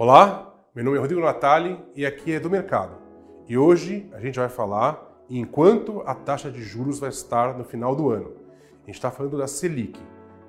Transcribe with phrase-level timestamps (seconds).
[0.00, 2.98] Olá, meu nome é Rodrigo Natali e aqui é do Mercado.
[3.48, 7.64] E hoje a gente vai falar em quanto a taxa de juros vai estar no
[7.64, 8.30] final do ano.
[8.84, 10.00] A gente está falando da Selic,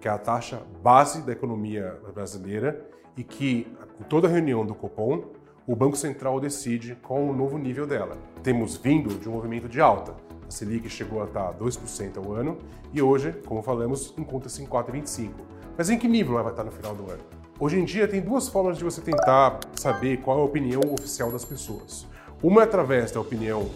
[0.00, 5.22] que é a taxa base da economia brasileira e que, em toda reunião do Copom,
[5.64, 8.18] o Banco Central decide qual o novo nível dela.
[8.42, 10.12] Temos vindo de um movimento de alta.
[10.44, 12.58] A Selic chegou a estar 2% ao ano
[12.92, 15.30] e hoje, como falamos, encontra-se em 4,25%.
[15.78, 17.45] Mas em que nível ela vai estar no final do ano?
[17.58, 21.32] Hoje em dia tem duas formas de você tentar saber qual é a opinião oficial
[21.32, 22.06] das pessoas.
[22.42, 23.70] Uma é através da opinião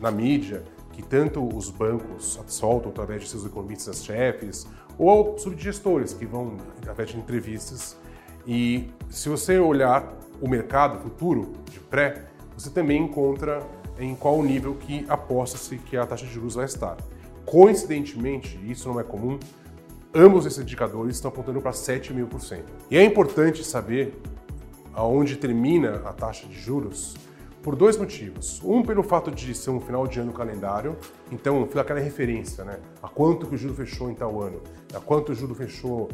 [0.00, 6.56] na mídia, que tanto os bancos soltam através de seus economistas-chefes, ou subgestores que vão
[6.78, 7.94] através de entrevistas.
[8.46, 10.10] E se você olhar
[10.40, 12.24] o mercado futuro de pré,
[12.56, 13.62] você também encontra
[13.98, 16.96] em qual nível que aposta-se que a taxa de juros vai estar.
[17.44, 19.38] Coincidentemente, isso não é comum,
[20.14, 22.62] ambos esses indicadores estão apontando para 7,5%.
[22.90, 24.20] E é importante saber
[24.92, 27.16] aonde termina a taxa de juros
[27.62, 28.60] por dois motivos.
[28.62, 30.96] Um, pelo fato de ser um final de ano calendário,
[31.32, 32.78] então fica aquela referência, né?
[33.02, 34.60] A quanto que o juro fechou em tal ano,
[34.94, 36.08] a quanto o juro fechou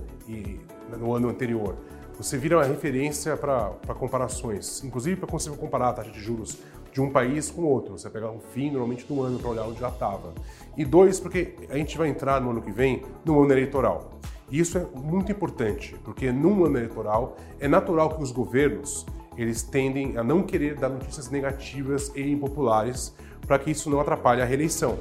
[0.98, 1.77] no ano anterior
[2.20, 6.58] você vira uma referência para comparações, inclusive para conseguir comparar a taxa de juros
[6.92, 7.98] de um país com outro.
[7.98, 10.33] Você pegar um fim, normalmente, do ano para olhar onde já estava.
[10.77, 14.12] E dois, porque a gente vai entrar no ano que vem no ano eleitoral.
[14.50, 19.62] E isso é muito importante, porque num ano eleitoral é natural que os governos eles
[19.62, 23.14] tendem a não querer dar notícias negativas e impopulares
[23.46, 24.98] para que isso não atrapalhe a reeleição.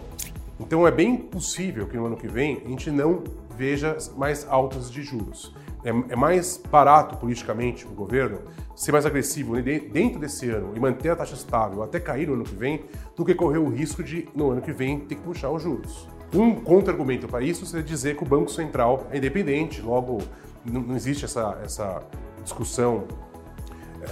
[0.59, 3.23] Então é bem possível que no ano que vem a gente não
[3.57, 8.39] veja mais altas de juros é, é mais barato politicamente o governo
[8.75, 12.43] ser mais agressivo dentro desse ano e manter a taxa estável até cair no ano
[12.43, 12.85] que vem,
[13.15, 16.07] do que correr o risco de, no ano que vem, ter que puxar os juros.
[16.33, 20.19] Um contra-argumento para isso seria dizer que o Banco Central é independente, logo
[20.63, 22.01] não, existe essa, essa
[22.43, 23.05] discussão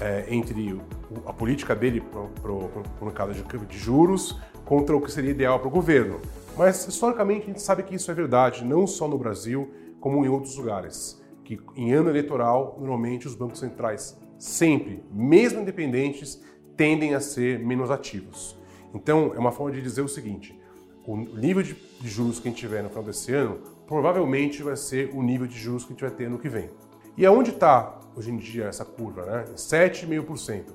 [0.02, 0.82] é, entre
[1.26, 5.67] a política dele para o mercado de, de juros contra o que seria ideal para
[5.67, 6.20] o governo.
[6.58, 10.27] Mas, historicamente, a gente sabe que isso é verdade, não só no Brasil, como em
[10.27, 16.43] outros lugares que em ano eleitoral, normalmente os bancos centrais sempre, mesmo independentes,
[16.75, 18.59] tendem a ser menos ativos.
[18.93, 20.59] Então, é uma forma de dizer o seguinte:
[21.05, 25.09] o nível de juros que a gente tiver no final desse ano provavelmente vai ser
[25.13, 26.69] o nível de juros que a gente vai ter no que vem.
[27.15, 29.25] E aonde está hoje em dia essa curva?
[29.25, 29.45] Né?
[29.55, 30.65] 7,5%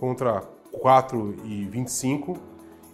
[0.00, 0.40] contra
[0.72, 2.38] 4,25%.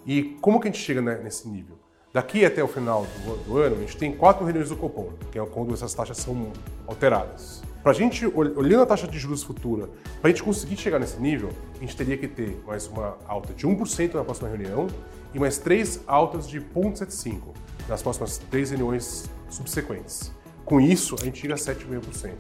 [0.05, 1.79] E como que a gente chega nesse nível?
[2.17, 5.39] Daqui até o final do, do, ano, a gente tem quatro reuniões do Copom, que
[5.39, 6.51] é quando essas taxas são
[6.87, 7.63] alteradas.
[7.83, 9.91] Para a gente, olhando a taxa de juros futura,
[10.23, 13.53] para a gente conseguir chegar nesse nível, a gente teria que ter mais uma alta
[13.53, 14.87] de 1% na próxima reunião
[15.35, 17.43] e mais três altas de 0,75%
[17.87, 20.33] nas próximas três reuniões subsequentes.
[20.65, 22.33] Com isso, a gente chega a 7,5%.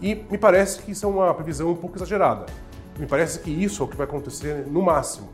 [0.00, 2.46] E me parece que isso é uma previsão um pouco exagerada.
[2.96, 5.30] Me parece que isso é o que vai acontecer no máximo.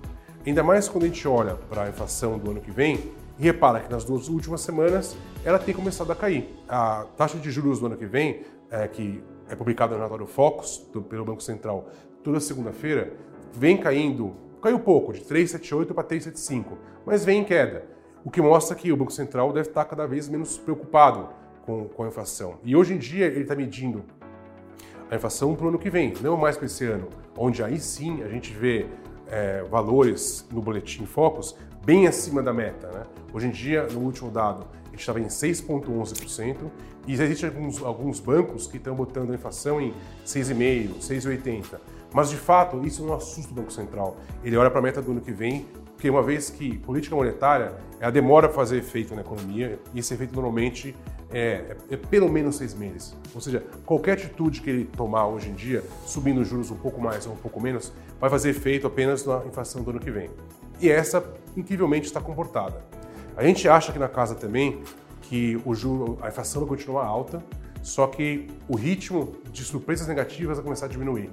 [0.47, 3.81] Ainda mais quando a gente olha para a inflação do ano que vem, e repara
[3.81, 6.55] que nas duas últimas semanas ela tem começado a cair.
[6.69, 10.89] A taxa de juros do ano que vem, é, que é publicada no relatório Focus
[10.93, 11.89] do, pelo Banco Central
[12.23, 13.13] toda segunda-feira,
[13.53, 16.65] vem caindo, caiu pouco, de 3,78 para 3,75,
[17.05, 17.85] mas vem em queda.
[18.25, 21.29] O que mostra que o Banco Central deve estar cada vez menos preocupado
[21.65, 22.59] com, com a inflação.
[22.65, 24.05] E hoje em dia ele está medindo
[25.11, 28.23] a inflação para o ano que vem, não mais para esse ano, onde aí sim
[28.25, 28.87] a gente vê
[29.31, 32.89] é, valores no boletim Focus bem acima da meta.
[32.89, 33.03] Né?
[33.33, 36.57] Hoje em dia, no último dado, a gente estava em 6,11%
[37.07, 39.95] e existem alguns, alguns bancos que estão botando a inflação em
[40.27, 41.79] 6,5%, 6,80%.
[42.13, 44.17] Mas, de fato, isso não assusta o Banco Central.
[44.43, 47.75] Ele olha para a meta do ano que vem, porque uma vez que política monetária
[48.01, 50.95] ela demora para fazer efeito na economia, e esse efeito normalmente
[51.31, 53.17] é, é, pelo menos seis meses.
[53.35, 57.01] Ou seja, qualquer atitude que ele tomar hoje em dia, subindo os juros um pouco
[57.01, 60.31] mais ou um pouco menos, vai fazer efeito apenas na inflação do ano que vem.
[60.81, 61.25] E essa,
[61.57, 62.85] incrivelmente, está comportada.
[63.37, 64.83] A gente acha aqui na casa também
[65.23, 67.43] que o juro, a inflação vai continuar alta,
[67.83, 71.31] só que o ritmo de surpresas negativas vai começar a diminuir.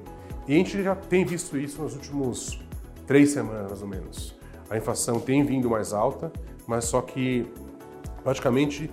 [0.48, 2.60] E a gente já tem visto isso nos últimos
[3.07, 4.36] três semanas, mais ou menos.
[4.69, 6.31] A inflação tem vindo mais alta,
[6.68, 7.46] mas só que
[8.24, 8.89] praticamente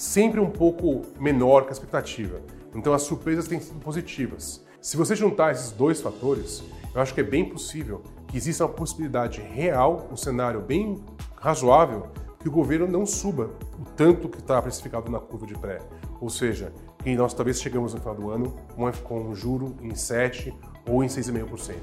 [0.00, 2.40] sempre um pouco menor que a expectativa.
[2.74, 4.64] Então as surpresas têm sido positivas.
[4.80, 6.64] Se você juntar esses dois fatores,
[6.94, 11.04] eu acho que é bem possível que exista uma possibilidade real, um cenário bem
[11.36, 12.06] razoável,
[12.38, 15.80] que o governo não suba o tanto que está precificado na curva de pré.
[16.18, 16.72] Ou seja,
[17.02, 18.56] que nós talvez chegamos no final do ano
[19.04, 20.54] com um juro em 7
[20.88, 21.74] ou em 6,5%.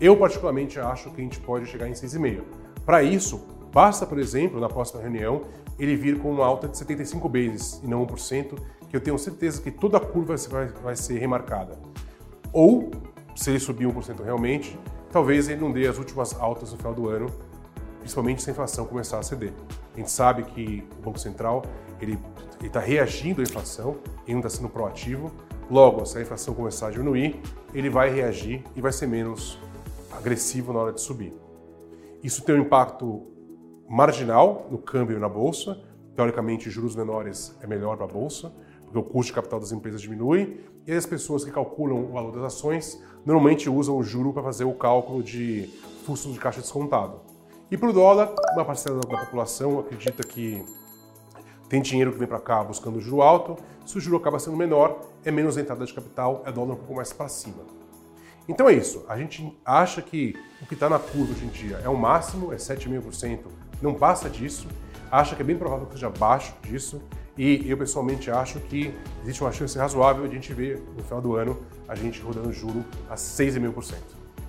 [0.00, 2.42] Eu particularmente acho que a gente pode chegar em 6,5%.
[2.84, 5.42] Para isso, basta, por exemplo, na próxima reunião,
[5.76, 8.56] ele vir com uma alta de 75 bases e não 1%,
[8.88, 10.36] que eu tenho certeza que toda a curva
[10.80, 11.76] vai, ser remarcada.
[12.52, 12.92] Ou
[13.34, 14.78] se ele subir 1% realmente,
[15.10, 17.26] talvez ele não dê as últimas altas no final do ano,
[17.98, 19.52] principalmente se a inflação começar a ceder.
[19.92, 21.62] A gente sabe que o Banco Central
[22.00, 22.16] ele
[22.62, 25.32] está reagindo à inflação, ele não está sendo proativo.
[25.68, 27.40] Logo, se a inflação começar a diminuir,
[27.74, 29.58] ele vai reagir e vai ser menos
[30.12, 31.32] agressivo na hora de subir.
[32.22, 33.33] Isso tem um impacto
[33.88, 35.80] marginal no câmbio e na bolsa.
[36.14, 38.52] Teoricamente, juros menores é melhor para a bolsa,
[38.84, 42.32] porque o custo de capital das empresas diminui e as pessoas que calculam o valor
[42.32, 45.68] das ações normalmente usam o juro para fazer o cálculo de
[46.04, 47.20] fluxo de caixa descontado.
[47.70, 50.64] E para o dólar, uma parcela da população acredita que
[51.68, 55.00] tem dinheiro que vem para cá buscando juro alto, se o juro acaba sendo menor,
[55.24, 57.64] é menos entrada de capital, é dólar um pouco mais para cima.
[58.46, 61.80] Então é isso, a gente acha que o que está na curva hoje em dia
[61.82, 63.40] é o máximo, é 7,5%,
[63.84, 64.66] não passa disso,
[65.10, 67.02] acha que é bem provável que seja abaixo disso,
[67.36, 71.20] e eu pessoalmente acho que existe uma chance razoável de a gente ver no final
[71.20, 73.96] do ano a gente rodando juro a 6,5%.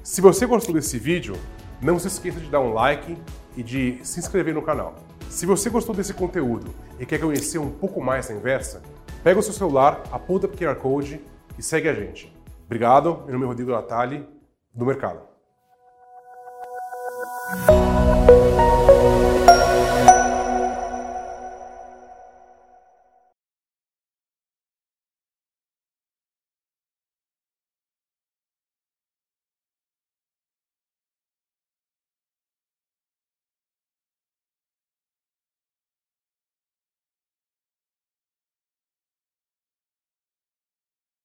[0.01, 1.35] Se você gostou desse vídeo,
[1.81, 3.17] não se esqueça de dar um like
[3.57, 4.95] e de se inscrever no canal.
[5.29, 8.81] Se você gostou desse conteúdo e quer conhecer um pouco mais da inversa,
[9.23, 11.19] pega o seu celular, aponta para o QR Code
[11.57, 12.33] e segue a gente.
[12.65, 14.25] Obrigado, meu nome é Rodrigo Natali,
[14.73, 15.19] do Mercado.